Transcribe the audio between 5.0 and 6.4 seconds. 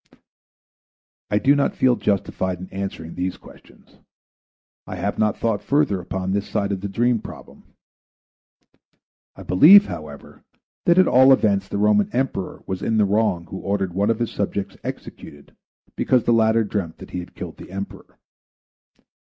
not thought further upon